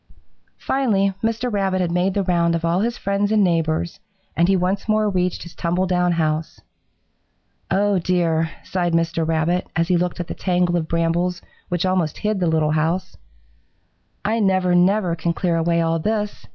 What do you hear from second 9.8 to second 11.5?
he looked at the tangle of brambles